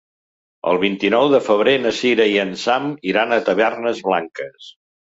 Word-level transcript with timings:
El 0.71 0.79
vint-i-nou 0.83 1.27
de 1.33 1.41
febrer 1.49 1.77
na 1.85 1.93
Cira 1.99 2.27
i 2.33 2.41
en 2.47 2.57
Sam 2.65 2.91
iran 3.13 3.39
a 3.39 3.43
Tavernes 3.53 4.07
Blanques. 4.13 4.77